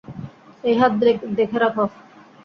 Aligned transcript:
এই 0.63 0.75
হাত 0.79 0.91
দেখে 1.37 1.57
রাখ। 1.59 1.75